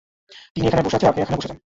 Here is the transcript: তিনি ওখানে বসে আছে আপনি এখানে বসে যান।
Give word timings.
তিনি 0.53 0.65
ওখানে 0.67 0.83
বসে 0.85 0.97
আছে 0.97 1.07
আপনি 1.07 1.19
এখানে 1.21 1.37
বসে 1.37 1.49
যান। 1.49 1.59